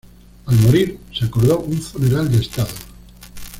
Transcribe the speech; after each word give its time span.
Al 0.47 0.57
morir, 0.57 0.97
se 1.15 1.25
acordó 1.25 1.59
un 1.59 1.79
funeral 1.79 2.31
de 2.31 2.39
Estado. 2.39 2.71